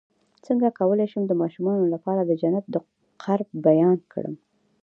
[0.45, 2.75] څنګه کولی شم د ماشومانو لپاره د جنت د
[3.23, 4.35] قرب بیان کړم